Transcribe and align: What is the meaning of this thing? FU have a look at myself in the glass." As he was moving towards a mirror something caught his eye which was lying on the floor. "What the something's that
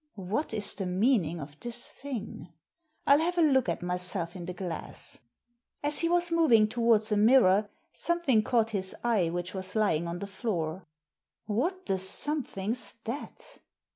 What 0.17 0.51
is 0.51 0.73
the 0.73 0.87
meaning 0.87 1.39
of 1.39 1.59
this 1.59 1.91
thing? 1.91 2.51
FU 3.05 3.19
have 3.19 3.37
a 3.37 3.43
look 3.43 3.69
at 3.69 3.83
myself 3.83 4.35
in 4.35 4.45
the 4.45 4.53
glass." 4.55 5.19
As 5.83 5.99
he 5.99 6.09
was 6.09 6.31
moving 6.31 6.67
towards 6.67 7.11
a 7.11 7.15
mirror 7.17 7.69
something 7.93 8.41
caught 8.41 8.71
his 8.71 8.95
eye 9.03 9.29
which 9.29 9.53
was 9.53 9.75
lying 9.75 10.07
on 10.07 10.17
the 10.17 10.25
floor. 10.25 10.87
"What 11.45 11.85
the 11.85 11.99
something's 11.99 12.93
that 13.03 13.59